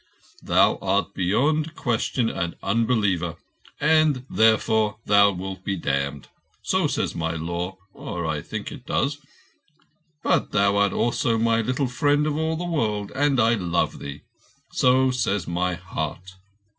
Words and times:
"Thou 0.41 0.77
art 0.79 1.13
beyond 1.13 1.75
question 1.75 2.27
an 2.27 2.55
unbeliever, 2.63 3.35
and 3.79 4.25
therefore 4.31 4.97
thou 5.05 5.29
wilt 5.31 5.63
be 5.63 5.75
damned. 5.75 6.27
So 6.63 6.87
says 6.87 7.13
my 7.13 7.33
Law—or 7.35 8.25
I 8.25 8.41
think 8.41 8.71
it 8.71 8.87
does. 8.87 9.19
But 10.23 10.53
thou 10.53 10.77
art 10.77 10.91
also 10.91 11.37
my 11.37 11.61
Little 11.61 11.85
Friend 11.85 12.25
of 12.25 12.35
all 12.35 12.55
the 12.55 12.65
World, 12.65 13.11
and 13.13 13.39
I 13.39 13.53
love 13.53 13.99
thee. 13.99 14.21
So 14.71 15.11
says 15.11 15.47
my 15.47 15.75
heart. 15.75 16.33